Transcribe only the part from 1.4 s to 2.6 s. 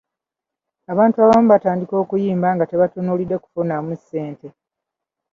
batandika okuyimba